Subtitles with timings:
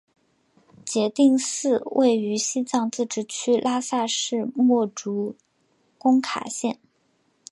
[0.83, 5.35] 杰定寺位于西藏自治区拉萨市墨竹
[5.99, 6.79] 工卡县。